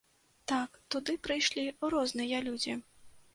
Так, 0.51 0.79
туды 0.95 1.15
прыйшлі 1.27 1.67
розныя 1.97 2.41
людзі. 2.49 2.73